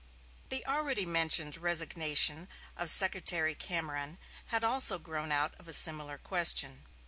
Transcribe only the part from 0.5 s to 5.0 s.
already mentioned resignation of Secretary Cameron had also